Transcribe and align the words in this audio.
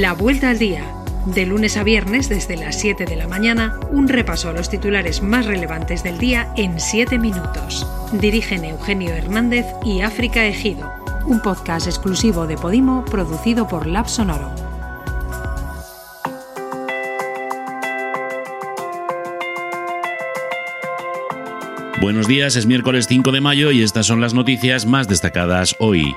La 0.00 0.12
Vuelta 0.12 0.50
al 0.50 0.58
Día. 0.58 0.92
De 1.24 1.46
lunes 1.46 1.76
a 1.76 1.84
viernes 1.84 2.28
desde 2.28 2.56
las 2.56 2.80
7 2.80 3.04
de 3.04 3.14
la 3.14 3.28
mañana, 3.28 3.78
un 3.92 4.08
repaso 4.08 4.48
a 4.48 4.52
los 4.52 4.68
titulares 4.68 5.22
más 5.22 5.46
relevantes 5.46 6.02
del 6.02 6.18
día 6.18 6.52
en 6.56 6.80
7 6.80 7.16
minutos. 7.16 7.86
Dirigen 8.10 8.64
Eugenio 8.64 9.10
Hernández 9.10 9.66
y 9.84 10.00
África 10.00 10.44
Ejido. 10.46 10.92
Un 11.26 11.40
podcast 11.40 11.86
exclusivo 11.86 12.48
de 12.48 12.56
Podimo 12.56 13.04
producido 13.04 13.68
por 13.68 13.86
Lab 13.86 14.08
Sonoro. 14.08 14.52
Buenos 22.00 22.26
días, 22.26 22.56
es 22.56 22.66
miércoles 22.66 23.06
5 23.06 23.30
de 23.30 23.40
mayo 23.40 23.70
y 23.70 23.84
estas 23.84 24.06
son 24.06 24.20
las 24.20 24.34
noticias 24.34 24.86
más 24.86 25.06
destacadas 25.06 25.76
hoy. 25.78 26.16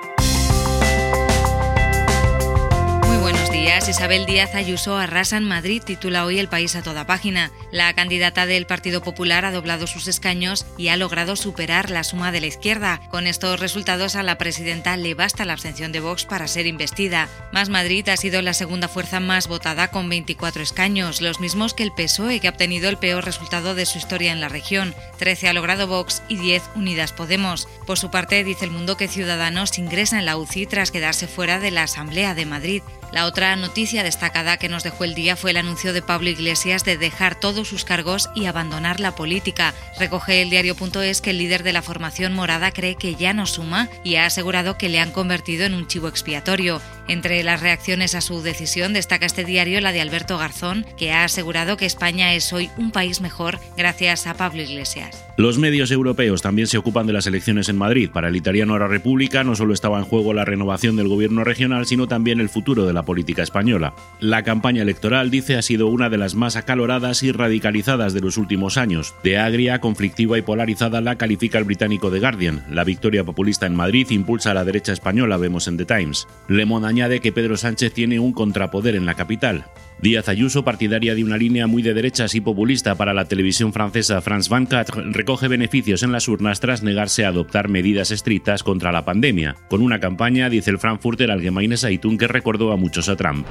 Isabel 3.89 4.25
Díaz 4.25 4.53
Ayuso 4.53 4.97
arrasa 4.97 5.37
en 5.37 5.45
Madrid, 5.45 5.81
titula 5.81 6.25
hoy 6.25 6.39
El 6.39 6.49
País 6.49 6.75
a 6.75 6.81
toda 6.81 7.07
página. 7.07 7.51
La 7.71 7.93
candidata 7.93 8.45
del 8.45 8.65
Partido 8.65 9.01
Popular 9.01 9.45
ha 9.45 9.51
doblado 9.51 9.87
sus 9.87 10.09
escaños 10.09 10.65
y 10.77 10.89
ha 10.89 10.97
logrado 10.97 11.37
superar 11.37 11.89
la 11.89 12.03
suma 12.03 12.33
de 12.33 12.41
la 12.41 12.47
izquierda. 12.47 12.99
Con 13.09 13.27
estos 13.27 13.61
resultados 13.61 14.17
a 14.17 14.23
la 14.23 14.37
presidenta 14.37 14.97
le 14.97 15.13
basta 15.13 15.45
la 15.45 15.53
abstención 15.53 15.93
de 15.93 16.01
Vox 16.01 16.25
para 16.25 16.49
ser 16.49 16.67
investida. 16.67 17.29
Más 17.53 17.69
Madrid 17.69 18.09
ha 18.09 18.17
sido 18.17 18.41
la 18.41 18.53
segunda 18.53 18.89
fuerza 18.89 19.21
más 19.21 19.47
votada 19.47 19.87
con 19.89 20.09
24 20.09 20.61
escaños, 20.61 21.21
los 21.21 21.39
mismos 21.39 21.73
que 21.73 21.83
el 21.83 21.93
PSOE, 21.93 22.41
que 22.41 22.47
ha 22.47 22.51
obtenido 22.51 22.89
el 22.89 22.97
peor 22.97 23.23
resultado 23.23 23.73
de 23.73 23.85
su 23.85 23.99
historia 23.99 24.33
en 24.33 24.41
la 24.41 24.49
región. 24.49 24.93
13 25.17 25.47
ha 25.47 25.53
logrado 25.53 25.87
Vox 25.87 26.23
y 26.27 26.35
10 26.35 26.63
Unidas 26.75 27.13
Podemos. 27.13 27.69
Por 27.85 27.97
su 27.97 28.11
parte, 28.11 28.43
dice 28.43 28.65
el 28.65 28.71
mundo 28.71 28.97
que 28.97 29.07
Ciudadanos 29.07 29.77
ingresa 29.77 30.19
en 30.19 30.25
la 30.25 30.35
UCI 30.35 30.65
tras 30.65 30.91
quedarse 30.91 31.27
fuera 31.27 31.59
de 31.59 31.71
la 31.71 31.83
Asamblea 31.83 32.35
de 32.35 32.45
Madrid. 32.45 32.83
La 33.13 33.25
otra 33.25 33.55
noticia 33.55 33.76
destacada 33.77 34.57
que 34.57 34.69
nos 34.69 34.83
dejó 34.83 35.03
el 35.03 35.13
día 35.13 35.35
fue 35.35 35.51
el 35.51 35.57
anuncio 35.57 35.93
de 35.93 36.01
Pablo 36.01 36.29
Iglesias 36.29 36.83
de 36.83 36.97
dejar 36.97 37.39
todos 37.39 37.67
sus 37.67 37.85
cargos 37.85 38.29
y 38.33 38.45
abandonar 38.45 38.99
la 38.99 39.13
política. 39.13 39.75
Recoge 39.99 40.41
el 40.41 40.49
diario.es 40.49 41.21
que 41.21 41.29
el 41.29 41.37
líder 41.37 41.61
de 41.61 41.73
la 41.73 41.83
formación 41.83 42.33
morada 42.33 42.71
cree 42.71 42.95
que 42.95 43.13
ya 43.13 43.33
no 43.33 43.45
suma 43.45 43.87
y 44.03 44.15
ha 44.15 44.25
asegurado 44.25 44.79
que 44.79 44.89
le 44.89 44.99
han 44.99 45.11
convertido 45.11 45.65
en 45.65 45.75
un 45.75 45.85
chivo 45.85 46.07
expiatorio. 46.07 46.81
Entre 47.07 47.41
las 47.43 47.61
reacciones 47.61 48.15
a 48.15 48.21
su 48.21 48.41
decisión 48.41 48.91
destaca 48.91 49.25
este 49.25 49.45
diario 49.45 49.79
la 49.79 49.93
de 49.93 50.01
Alberto 50.01 50.37
Garzón, 50.37 50.85
que 50.97 51.13
ha 51.13 51.23
asegurado 51.23 51.77
que 51.77 51.85
España 51.85 52.33
es 52.33 52.51
hoy 52.51 52.69
un 52.77 52.91
país 52.91 53.21
mejor 53.21 53.59
gracias 53.77 54.27
a 54.27 54.33
Pablo 54.33 54.61
Iglesias. 54.61 55.23
Los 55.37 55.57
medios 55.57 55.91
europeos 55.91 56.41
también 56.41 56.67
se 56.67 56.77
ocupan 56.77 57.07
de 57.07 57.13
las 57.13 57.27
elecciones 57.27 57.69
en 57.69 57.77
Madrid. 57.77 58.09
Para 58.11 58.27
el 58.27 58.35
italiano 58.35 58.77
La 58.77 58.87
República 58.87 59.43
no 59.43 59.55
solo 59.55 59.73
estaba 59.73 59.99
en 59.99 60.05
juego 60.05 60.33
la 60.33 60.45
renovación 60.45 60.95
del 60.95 61.07
gobierno 61.07 61.43
regional, 61.43 61.85
sino 61.85 62.07
también 62.07 62.41
el 62.41 62.49
futuro 62.49 62.85
de 62.85 62.93
la 62.93 63.03
política 63.03 63.43
española. 63.43 63.93
La 64.19 64.43
campaña 64.43 64.81
electoral, 64.81 65.29
dice, 65.29 65.55
ha 65.55 65.61
sido 65.61 65.87
una 65.87 66.09
de 66.09 66.17
las 66.17 66.35
más 66.35 66.55
acaloradas 66.55 67.23
y 67.23 67.31
radicalizadas 67.31 68.13
de 68.13 68.21
los 68.21 68.37
últimos 68.37 68.77
años. 68.77 69.13
De 69.23 69.37
agria, 69.37 69.79
conflictiva 69.79 70.37
y 70.37 70.41
polarizada 70.41 70.99
la 70.99 71.17
califica 71.17 71.57
el 71.59 71.65
británico 71.65 72.11
The 72.11 72.19
Guardian. 72.19 72.65
La 72.69 72.83
victoria 72.83 73.23
populista 73.23 73.65
en 73.67 73.75
Madrid 73.75 74.07
impulsa 74.09 74.51
a 74.51 74.55
la 74.55 74.65
derecha 74.65 74.91
española, 74.91 75.37
vemos 75.37 75.67
en 75.67 75.77
The 75.77 75.85
Times. 75.85 76.27
Le 76.47 76.65
Monde 76.65 76.87
añade 76.97 77.19
que 77.19 77.31
Pedro 77.31 77.57
Sánchez 77.57 77.93
tiene 77.93 78.19
un 78.19 78.33
contrapoder 78.33 78.95
en 78.95 79.05
la 79.05 79.13
capital. 79.13 79.65
Díaz 80.01 80.29
Ayuso, 80.29 80.63
partidaria 80.63 81.13
de 81.13 81.23
una 81.23 81.37
línea 81.37 81.67
muy 81.67 81.83
de 81.83 81.93
derechas 81.93 82.33
y 82.33 82.41
populista 82.41 82.95
para 82.95 83.13
la 83.13 83.25
televisión 83.25 83.71
francesa 83.71 84.19
France 84.21 84.49
24, 84.49 85.03
recoge 85.11 85.47
beneficios 85.47 86.01
en 86.01 86.11
las 86.11 86.27
urnas 86.27 86.59
tras 86.59 86.81
negarse 86.81 87.23
a 87.23 87.27
adoptar 87.27 87.67
medidas 87.69 88.09
estrictas 88.09 88.63
contra 88.63 88.91
la 88.91 89.05
pandemia, 89.05 89.55
con 89.69 89.83
una 89.83 89.99
campaña, 89.99 90.49
dice 90.49 90.71
el 90.71 90.79
Frankfurter 90.79 91.29
Allgemeine 91.29 91.77
Zeitung, 91.77 92.17
que 92.17 92.27
recordó 92.27 92.71
a 92.71 92.77
muchos 92.77 93.09
a 93.09 93.15
Trump. 93.15 93.45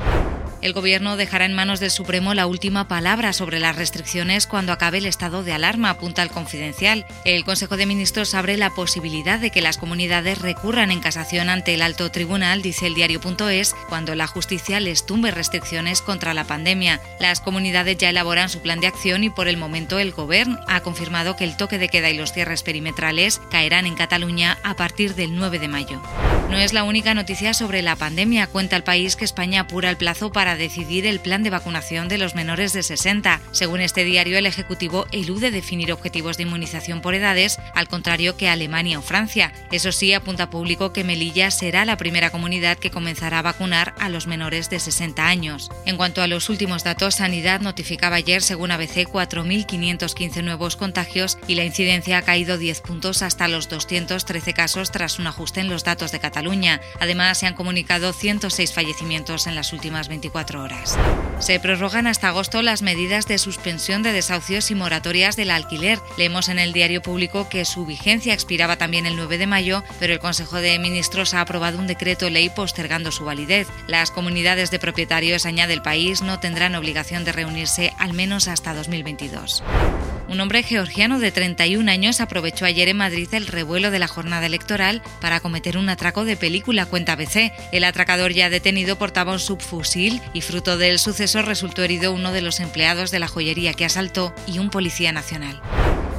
El 0.67 0.73
Gobierno 0.73 1.17
dejará 1.17 1.45
en 1.45 1.55
manos 1.55 1.79
del 1.79 1.93
Supremo 1.93 2.35
la 2.35 2.49
última 2.49 2.89
palabra 2.89 3.33
sobre 3.33 3.61
las 3.61 3.77
restricciones 3.77 4.49
cuando 4.49 4.73
acabe 4.73 4.99
el 4.99 5.07
estado 5.07 5.45
de 5.45 5.53
alarma, 5.53 5.91
apunta 5.91 6.25
el 6.25 6.31
confidencial. 6.31 7.07
El 7.25 7.45
Consejo 7.45 7.77
de 7.77 7.87
Ministros 7.87 8.35
abre 8.35 8.57
la 8.57 8.71
posibilidad 8.71 9.39
de 9.39 9.53
que 9.53 9.61
las 9.61 9.79
comunidades 9.79 10.41
recurran 10.41 10.91
en 10.91 10.99
casación 10.99 11.51
ante 11.51 11.75
el 11.75 11.83
alto 11.83 12.11
tribunal, 12.11 12.63
dice 12.63 12.89
el 12.89 12.97
diario.es, 12.97 13.77
cuando 13.89 14.17
la 14.17 14.27
justicia 14.27 14.81
les 14.81 15.07
tumbe 15.07 15.31
restricciones 15.31 16.03
contra 16.03 16.35
la 16.35 16.43
pandemia. 16.43 17.01
Las 17.21 17.41
comunidades 17.41 17.97
ya 17.99 18.11
elaboran 18.11 18.49
su 18.49 18.61
plan 18.61 18.81
de 18.81 18.89
acción 18.89 19.23
y 19.23 19.31
por 19.31 19.47
el 19.47 19.59
momento 19.59 20.01
el 20.01 20.11
Gobierno 20.11 20.59
ha 20.67 20.81
confirmado 20.81 21.37
que 21.37 21.45
el 21.45 21.57
toque 21.57 21.79
de 21.79 21.89
queda 21.89 22.11
y 22.11 22.17
los 22.17 22.33
cierres 22.33 22.65
perimetrales 22.65 23.41
caerán 23.53 23.87
en 23.87 23.95
Cataluña 23.95 24.59
a 24.65 24.75
partir 24.75 25.15
del 25.15 25.37
9 25.37 25.61
de 25.61 25.69
mayo. 25.69 26.03
No 26.51 26.59
es 26.59 26.73
la 26.73 26.85
única 26.85 27.15
noticia 27.15 27.55
sobre 27.55 27.83
la 27.83 27.97
pandemia. 27.97 28.47
Cuenta 28.47 28.77
el 28.77 28.85
país 28.85 29.17
que 29.17 29.25
España 29.25 29.63
apura 29.63 29.91
el 29.91 29.97
plazo 29.97 30.33
para 30.33 30.56
decidir 30.57 31.07
el 31.07 31.21
plan 31.21 31.43
de 31.43 31.51
vacunación 31.51 32.09
de 32.09 32.19
los 32.19 32.35
menores 32.35 32.73
de 32.73 32.83
60. 32.83 33.41
Según 33.53 33.81
este 33.81 34.05
diario, 34.05 34.39
el 34.39 34.47
Ejecutivo 34.47 35.07
elude 35.13 35.51
definir 35.51 35.93
objetivos 35.93 36.37
de 36.37 36.45
inmunización 36.45 37.01
por 37.01 37.15
edades, 37.15 37.59
al 37.75 37.89
contrario 37.89 38.37
que 38.37 38.49
Alemania 38.49 38.99
o 38.99 39.03
Francia. 39.03 39.53
Eso 39.73 39.93
sí, 39.93 40.13
apunta 40.15 40.51
público 40.51 40.93
que 40.93 41.05
Melilla 41.05 41.51
será 41.51 41.85
la 41.85 41.97
primera 41.97 42.31
comunidad 42.31 42.79
que 42.79 42.91
comenzará 42.91 43.41
a 43.41 43.43
vacunar 43.43 43.95
a 43.99 44.09
los 44.09 44.27
menores 44.27 44.71
de 44.71 44.81
60 44.81 45.27
años. 45.27 45.71
En 45.85 45.97
cuanto 45.97 46.23
a 46.23 46.27
los 46.27 46.49
últimos 46.49 46.85
datos, 46.85 47.17
Sanidad 47.17 47.61
notificaba 47.61 48.17
ayer, 48.17 48.43
según 48.43 48.71
ABC, 48.71 49.07
4.515 49.07 50.43
nuevos 50.43 50.77
contagios 50.77 51.39
y 51.47 51.55
la 51.55 51.65
incidencia 51.65 52.19
ha 52.19 52.23
caído 52.23 52.59
10 52.59 52.81
puntos 52.81 53.23
hasta 53.23 53.49
los 53.49 53.69
213 53.69 54.53
casos 54.55 54.91
tras 54.91 55.19
un 55.19 55.27
ajuste 55.27 55.61
en 55.61 55.69
los 55.69 55.85
datos 55.85 56.13
de 56.13 56.21
Cataluña. 56.21 56.81
Además, 57.01 57.39
se 57.39 57.47
han 57.47 57.55
comunicado 57.55 58.13
106 58.13 58.73
fallecimientos 58.73 59.47
en 59.47 59.55
las 59.55 59.73
últimas 59.73 60.09
24 60.09 60.46
horas. 60.55 60.97
Se 61.39 61.61
prorrogan 61.61 62.07
hasta 62.07 62.29
agosto 62.29 62.63
las 62.63 62.83
medidas 62.83 63.27
de 63.27 63.39
suspensión 63.39 64.03
de 64.03 64.13
desahucios 64.13 64.71
y 64.71 64.75
moratorias 64.75 65.37
del 65.37 65.51
alquiler. 65.51 65.99
Leemos 66.17 66.49
en 66.49 66.59
el 66.59 66.73
diario 66.73 67.03
público 67.03 67.49
que 67.49 67.65
su 67.65 67.85
vigencia 67.85 68.33
expiraba 68.33 68.77
también 68.77 69.07
el 69.07 69.17
9 69.17 69.37
de 69.37 69.47
mayo, 69.47 69.83
pero 69.99 70.13
el 70.13 70.21
Consejo 70.21 70.57
de 70.57 70.79
Ministros 70.79 71.35
ha 71.35 71.41
aprobado 71.41 71.79
un 71.79 71.87
decreto 71.87 72.31
ley 72.31 72.49
postergando 72.49 73.11
su 73.11 73.25
validez. 73.25 73.69
Las 73.87 74.11
comunidades 74.11 74.71
de 74.71 74.79
propietarios, 74.79 75.45
añade 75.45 75.75
el 75.75 75.83
país, 75.83 76.23
no 76.23 76.41
tendrán 76.41 76.75
obligación 76.75 77.25
de 77.25 77.33
reunirse 77.33 77.93
al 77.99 78.13
menos 78.13 78.49
hasta 78.49 78.73
2022. 78.75 79.63
Un 80.29 80.41
hombre 80.41 80.63
georgiano 80.63 81.21
de 81.21 81.31
31 81.31 81.89
años 81.91 82.21
aprovechó 82.21 82.65
ayer 82.65 82.89
en 82.89 82.97
Madrid 82.97 83.29
el 83.33 83.47
revuelo 83.47 83.91
de 83.91 84.01
la 84.01 84.09
jornada 84.09 84.47
electoral 84.47 85.03
para 85.21 85.41
cometer 85.41 85.79
un 85.79 85.89
atraco 85.89 86.25
de 86.25 86.37
película, 86.37 86.87
cuenta 86.87 87.13
ABC. 87.13 87.53
El 87.73 87.85
atracador 87.85 88.33
ya 88.33 88.51
detenido 88.51 88.97
portaba 88.97 89.33
un 89.33 89.39
subfusil 89.39 90.21
y 90.33 90.41
fruto 90.41 90.79
del 90.79 90.99
suceso 90.99 91.43
resultó 91.43 91.83
herido 91.83 92.13
uno 92.13 92.33
de 92.33 92.43
los 92.43 92.59
empleados 92.59 93.11
de 93.13 93.21
la 93.21 93.29
joyería 93.29 93.75
que 93.75 93.85
asaltó 93.85 94.35
y 94.49 94.59
un 94.59 94.71
policía 94.71 95.13
nacional. 95.13 95.63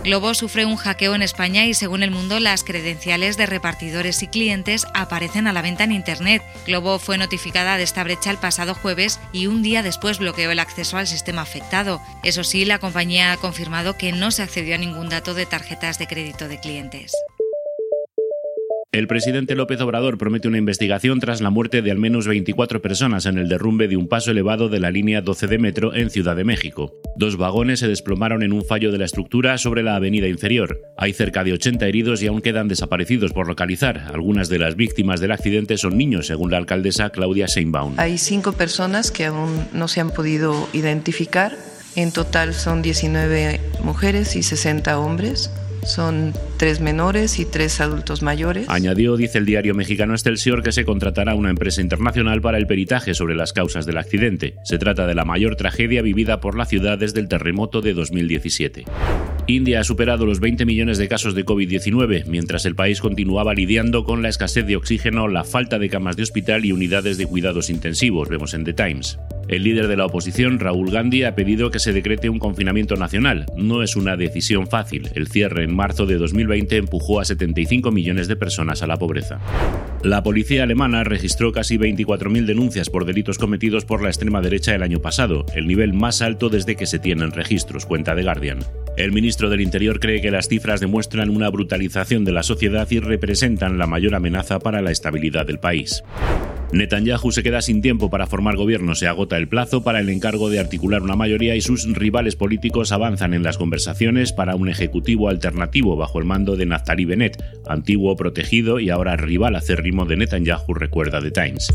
Globo 0.07 0.33
sufre 0.33 0.65
un 0.65 0.77
hackeo 0.77 1.15
en 1.15 1.21
España 1.21 1.65
y 1.65 1.73
según 1.73 2.01
el 2.01 2.11
mundo 2.11 2.39
las 2.39 2.63
credenciales 2.63 3.35
de 3.35 3.45
repartidores 3.45 4.23
y 4.23 4.27
clientes 4.27 4.87
aparecen 4.93 5.47
a 5.47 5.51
la 5.51 5.61
venta 5.61 5.83
en 5.83 5.91
Internet. 5.91 6.41
Globo 6.65 6.97
fue 6.97 7.17
notificada 7.17 7.75
de 7.75 7.83
esta 7.83 8.05
brecha 8.05 8.31
el 8.31 8.37
pasado 8.37 8.73
jueves 8.73 9.19
y 9.33 9.47
un 9.47 9.63
día 9.63 9.83
después 9.83 10.19
bloqueó 10.19 10.49
el 10.49 10.59
acceso 10.59 10.95
al 10.95 11.07
sistema 11.07 11.41
afectado. 11.41 12.01
Eso 12.23 12.45
sí, 12.45 12.63
la 12.63 12.79
compañía 12.79 13.33
ha 13.33 13.37
confirmado 13.37 13.97
que 13.97 14.13
no 14.13 14.31
se 14.31 14.43
accedió 14.43 14.75
a 14.75 14.77
ningún 14.77 15.09
dato 15.09 15.33
de 15.33 15.45
tarjetas 15.45 15.99
de 15.99 16.07
crédito 16.07 16.47
de 16.47 16.61
clientes. 16.61 17.13
El 18.97 19.05
presidente 19.07 19.53
López 19.53 19.79
Obrador 19.81 20.17
promete 20.17 20.47
una 20.47 20.57
investigación 20.57 21.19
tras 21.19 21.39
la 21.39 21.51
muerte 21.51 21.83
de 21.83 21.91
al 21.91 21.99
menos 21.99 22.25
24 22.25 22.81
personas 22.81 23.27
en 23.27 23.37
el 23.37 23.47
derrumbe 23.47 23.87
de 23.87 23.95
un 23.95 24.07
paso 24.07 24.31
elevado 24.31 24.69
de 24.69 24.79
la 24.79 24.89
línea 24.89 25.21
12 25.21 25.45
de 25.45 25.59
metro 25.59 25.93
en 25.93 26.09
Ciudad 26.09 26.35
de 26.35 26.43
México. 26.43 26.95
Dos 27.15 27.37
vagones 27.37 27.79
se 27.79 27.87
desplomaron 27.87 28.41
en 28.41 28.53
un 28.53 28.65
fallo 28.65 28.91
de 28.91 28.97
la 28.97 29.05
estructura 29.05 29.59
sobre 29.59 29.83
la 29.83 29.97
avenida 29.97 30.27
inferior. 30.27 30.81
Hay 30.97 31.13
cerca 31.13 31.43
de 31.43 31.53
80 31.53 31.85
heridos 31.85 32.23
y 32.23 32.27
aún 32.27 32.41
quedan 32.41 32.67
desaparecidos 32.67 33.33
por 33.33 33.45
localizar. 33.45 33.99
Algunas 34.11 34.49
de 34.49 34.57
las 34.57 34.75
víctimas 34.75 35.19
del 35.19 35.31
accidente 35.31 35.77
son 35.77 35.95
niños, 35.95 36.25
según 36.25 36.49
la 36.49 36.57
alcaldesa 36.57 37.11
Claudia 37.11 37.45
Sheinbaum. 37.45 37.93
Hay 37.97 38.17
cinco 38.17 38.53
personas 38.53 39.11
que 39.11 39.25
aún 39.25 39.63
no 39.73 39.87
se 39.87 40.01
han 40.01 40.09
podido 40.09 40.67
identificar. 40.73 41.55
En 41.95 42.11
total 42.11 42.55
son 42.55 42.81
19 42.81 43.59
mujeres 43.83 44.35
y 44.35 44.41
60 44.41 44.97
hombres. 44.97 45.51
Son 45.83 46.33
tres 46.57 46.81
menores 46.81 47.39
y 47.39 47.45
tres 47.45 47.79
adultos 47.81 48.21
mayores. 48.21 48.67
Añadió, 48.69 49.17
dice 49.17 49.37
el 49.37 49.45
diario 49.45 49.73
mexicano 49.73 50.13
Excelsior, 50.13 50.63
que 50.63 50.71
se 50.71 50.85
contratará 50.85 51.35
una 51.35 51.49
empresa 51.49 51.81
internacional 51.81 52.41
para 52.41 52.57
el 52.57 52.67
peritaje 52.67 53.13
sobre 53.13 53.35
las 53.35 53.53
causas 53.53 53.85
del 53.85 53.97
accidente. 53.97 54.55
Se 54.63 54.77
trata 54.77 55.07
de 55.07 55.15
la 55.15 55.25
mayor 55.25 55.55
tragedia 55.55 56.01
vivida 56.01 56.39
por 56.39 56.57
la 56.57 56.65
ciudad 56.65 56.97
desde 56.97 57.19
el 57.19 57.27
terremoto 57.27 57.81
de 57.81 57.93
2017. 57.93 58.85
India 59.47 59.79
ha 59.79 59.83
superado 59.83 60.25
los 60.25 60.41
20 60.41 60.65
millones 60.65 60.97
de 60.97 61.07
casos 61.07 61.33
de 61.33 61.45
COVID-19, 61.45 62.25
mientras 62.25 62.65
el 62.65 62.75
país 62.75 62.99
continuaba 62.99 63.53
lidiando 63.53 64.03
con 64.03 64.21
la 64.21 64.29
escasez 64.29 64.67
de 64.67 64.75
oxígeno, 64.75 65.27
la 65.29 65.45
falta 65.45 65.79
de 65.79 65.89
camas 65.89 66.17
de 66.17 66.23
hospital 66.23 66.65
y 66.65 66.73
unidades 66.73 67.17
de 67.17 67.25
cuidados 67.25 67.69
intensivos, 67.69 68.27
vemos 68.27 68.53
en 68.53 68.65
The 68.65 68.73
Times. 68.73 69.17
El 69.47 69.63
líder 69.63 69.87
de 69.87 69.95
la 69.95 70.05
oposición, 70.05 70.59
Raúl 70.59 70.91
Gandhi, 70.91 71.23
ha 71.23 71.33
pedido 71.33 71.71
que 71.71 71.79
se 71.79 71.93
decrete 71.93 72.29
un 72.29 72.37
confinamiento 72.37 72.95
nacional. 72.97 73.45
No 73.55 73.81
es 73.81 73.95
una 73.95 74.17
decisión 74.17 74.67
fácil. 74.67 75.09
El 75.15 75.27
cierre 75.27 75.63
en 75.63 75.73
marzo 75.73 76.05
de 76.05 76.17
2020 76.17 76.75
empujó 76.75 77.21
a 77.21 77.25
75 77.25 77.91
millones 77.91 78.27
de 78.27 78.35
personas 78.35 78.83
a 78.83 78.87
la 78.87 78.97
pobreza. 78.97 79.39
La 80.03 80.21
policía 80.21 80.63
alemana 80.63 81.05
registró 81.05 81.53
casi 81.53 81.77
24.000 81.77 82.45
denuncias 82.45 82.89
por 82.89 83.05
delitos 83.05 83.37
cometidos 83.37 83.85
por 83.85 84.03
la 84.03 84.09
extrema 84.09 84.41
derecha 84.41 84.75
el 84.75 84.83
año 84.83 84.99
pasado, 84.99 85.45
el 85.55 85.65
nivel 85.65 85.93
más 85.93 86.21
alto 86.21 86.49
desde 86.49 86.75
que 86.75 86.85
se 86.85 86.99
tienen 86.99 87.31
registros, 87.31 87.85
cuenta 87.85 88.15
The 88.15 88.23
Guardian. 88.23 88.59
El 88.97 89.11
ministro 89.11 89.49
del 89.49 89.61
Interior 89.61 89.99
cree 89.99 90.21
que 90.21 90.31
las 90.31 90.47
cifras 90.47 90.79
demuestran 90.81 91.29
una 91.29 91.49
brutalización 91.49 92.25
de 92.25 92.31
la 92.31 92.43
sociedad 92.43 92.87
y 92.89 92.99
representan 92.99 93.77
la 93.77 93.87
mayor 93.87 94.15
amenaza 94.15 94.59
para 94.59 94.81
la 94.81 94.91
estabilidad 94.91 95.45
del 95.45 95.59
país. 95.59 96.03
Netanyahu 96.71 97.31
se 97.31 97.43
queda 97.43 97.61
sin 97.61 97.81
tiempo 97.81 98.09
para 98.09 98.27
formar 98.27 98.55
gobierno, 98.55 98.95
se 98.95 99.07
agota 99.07 99.37
el 99.37 99.47
plazo 99.47 99.83
para 99.83 99.99
el 99.99 100.09
encargo 100.09 100.49
de 100.49 100.59
articular 100.59 101.01
una 101.01 101.15
mayoría 101.15 101.55
y 101.55 101.61
sus 101.61 101.91
rivales 101.93 102.35
políticos 102.35 102.91
avanzan 102.91 103.33
en 103.33 103.43
las 103.43 103.57
conversaciones 103.57 104.33
para 104.33 104.55
un 104.55 104.69
ejecutivo 104.69 105.29
alternativo 105.29 105.95
bajo 105.95 106.19
el 106.19 106.25
mando 106.25 106.55
de 106.55 106.65
Naftali 106.65 107.05
Bennett, 107.05 107.41
antiguo 107.67 108.15
protegido 108.15 108.79
y 108.79 108.89
ahora 108.89 109.15
rival 109.15 109.55
acérrimo 109.55 110.05
de 110.05 110.17
Netanyahu, 110.17 110.73
recuerda 110.73 111.21
The 111.21 111.31
Times. 111.31 111.73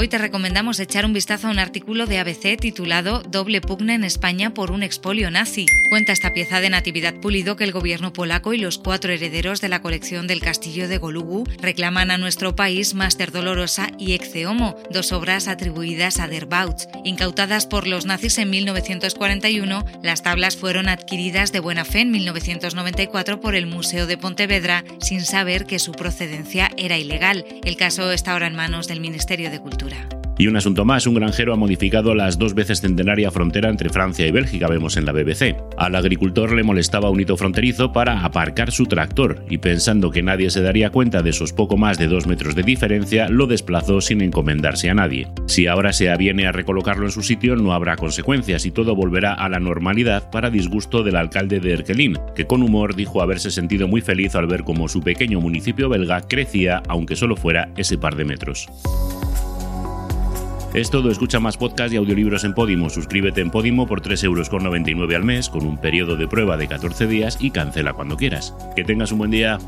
Hoy 0.00 0.08
te 0.08 0.16
recomendamos 0.16 0.80
echar 0.80 1.04
un 1.04 1.12
vistazo 1.12 1.46
a 1.46 1.50
un 1.50 1.58
artículo 1.58 2.06
de 2.06 2.18
ABC 2.18 2.58
titulado 2.58 3.20
Doble 3.20 3.60
pugna 3.60 3.94
en 3.94 4.02
España 4.02 4.54
por 4.54 4.70
un 4.70 4.82
expolio 4.82 5.30
nazi. 5.30 5.66
Cuenta 5.90 6.12
esta 6.12 6.32
pieza 6.32 6.62
de 6.62 6.70
Natividad 6.70 7.16
Pulido 7.16 7.54
que 7.54 7.64
el 7.64 7.72
gobierno 7.72 8.10
polaco 8.10 8.54
y 8.54 8.56
los 8.56 8.78
cuatro 8.78 9.12
herederos 9.12 9.60
de 9.60 9.68
la 9.68 9.82
colección 9.82 10.26
del 10.26 10.40
castillo 10.40 10.88
de 10.88 10.96
Golugu 10.96 11.44
reclaman 11.60 12.10
a 12.10 12.16
nuestro 12.16 12.56
país 12.56 12.94
Master 12.94 13.30
Dolorosa 13.30 13.90
y 13.98 14.14
Ecce 14.14 14.46
Homo, 14.46 14.74
dos 14.90 15.12
obras 15.12 15.48
atribuidas 15.48 16.18
a 16.18 16.28
Der 16.28 16.46
Bautz. 16.46 16.86
Incautadas 17.04 17.66
por 17.66 17.86
los 17.86 18.06
nazis 18.06 18.38
en 18.38 18.48
1941, 18.48 19.84
las 20.02 20.22
tablas 20.22 20.56
fueron 20.56 20.88
adquiridas 20.88 21.52
de 21.52 21.60
buena 21.60 21.84
fe 21.84 22.00
en 22.00 22.10
1994 22.10 23.38
por 23.38 23.54
el 23.54 23.66
Museo 23.66 24.06
de 24.06 24.16
Pontevedra 24.16 24.82
sin 25.02 25.20
saber 25.20 25.66
que 25.66 25.78
su 25.78 25.92
procedencia 25.92 26.70
era 26.78 26.96
ilegal. 26.96 27.44
El 27.64 27.76
caso 27.76 28.10
está 28.12 28.32
ahora 28.32 28.46
en 28.46 28.54
manos 28.54 28.88
del 28.88 29.00
Ministerio 29.00 29.50
de 29.50 29.60
Cultura. 29.60 29.89
Y 30.40 30.46
un 30.46 30.56
asunto 30.56 30.86
más, 30.86 31.06
un 31.06 31.12
granjero 31.12 31.52
ha 31.52 31.56
modificado 31.56 32.14
las 32.14 32.38
dos 32.38 32.54
veces 32.54 32.80
centenaria 32.80 33.30
frontera 33.30 33.68
entre 33.68 33.90
Francia 33.90 34.26
y 34.26 34.30
Bélgica, 34.30 34.68
vemos 34.68 34.96
en 34.96 35.04
la 35.04 35.12
BBC. 35.12 35.54
Al 35.76 35.94
agricultor 35.94 36.52
le 36.52 36.62
molestaba 36.62 37.10
un 37.10 37.20
hito 37.20 37.36
fronterizo 37.36 37.92
para 37.92 38.24
aparcar 38.24 38.72
su 38.72 38.86
tractor 38.86 39.44
y 39.50 39.58
pensando 39.58 40.10
que 40.10 40.22
nadie 40.22 40.48
se 40.48 40.62
daría 40.62 40.88
cuenta 40.88 41.20
de 41.20 41.28
esos 41.28 41.52
poco 41.52 41.76
más 41.76 41.98
de 41.98 42.06
dos 42.06 42.26
metros 42.26 42.54
de 42.54 42.62
diferencia, 42.62 43.28
lo 43.28 43.46
desplazó 43.46 44.00
sin 44.00 44.22
encomendarse 44.22 44.88
a 44.88 44.94
nadie. 44.94 45.28
Si 45.44 45.66
ahora 45.66 45.92
se 45.92 46.08
aviene 46.08 46.46
a 46.46 46.52
recolocarlo 46.52 47.04
en 47.04 47.12
su 47.12 47.20
sitio, 47.20 47.54
no 47.56 47.74
habrá 47.74 47.96
consecuencias 47.96 48.64
y 48.64 48.70
todo 48.70 48.96
volverá 48.96 49.34
a 49.34 49.50
la 49.50 49.60
normalidad 49.60 50.30
para 50.30 50.48
disgusto 50.48 51.02
del 51.02 51.16
alcalde 51.16 51.60
de 51.60 51.74
Erkelin, 51.74 52.16
que 52.34 52.46
con 52.46 52.62
humor 52.62 52.96
dijo 52.96 53.20
haberse 53.20 53.50
sentido 53.50 53.88
muy 53.88 54.00
feliz 54.00 54.34
al 54.34 54.46
ver 54.46 54.64
cómo 54.64 54.88
su 54.88 55.02
pequeño 55.02 55.38
municipio 55.38 55.90
belga 55.90 56.22
crecía, 56.22 56.82
aunque 56.88 57.14
solo 57.14 57.36
fuera 57.36 57.68
ese 57.76 57.98
par 57.98 58.16
de 58.16 58.24
metros. 58.24 58.70
Es 60.72 60.88
todo, 60.88 61.10
escucha 61.10 61.40
más 61.40 61.56
podcasts 61.56 61.92
y 61.92 61.96
audiolibros 61.96 62.44
en 62.44 62.54
Podimo. 62.54 62.90
Suscríbete 62.90 63.40
en 63.40 63.50
Podimo 63.50 63.88
por 63.88 64.02
3,99 64.02 64.24
euros 64.24 65.14
al 65.14 65.24
mes 65.24 65.48
con 65.48 65.66
un 65.66 65.78
periodo 65.78 66.16
de 66.16 66.28
prueba 66.28 66.56
de 66.56 66.68
14 66.68 67.08
días 67.08 67.38
y 67.40 67.50
cancela 67.50 67.92
cuando 67.92 68.16
quieras. 68.16 68.54
Que 68.76 68.84
tengas 68.84 69.10
un 69.10 69.18
buen 69.18 69.32
día. 69.32 69.58